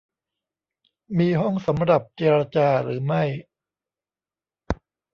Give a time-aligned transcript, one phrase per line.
[1.17, 3.23] มีห้องสำหรับเจรจาหรือไม่